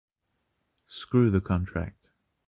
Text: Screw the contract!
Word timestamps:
Screw 0.87 1.29
the 1.29 1.41
contract! 1.41 2.09